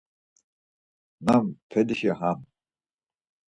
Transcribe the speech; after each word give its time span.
Nam 1.25 1.45
felişi 1.69 2.11
ham? 2.19 2.39